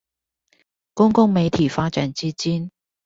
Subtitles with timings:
[0.95, 2.71] 公共媒體發展基金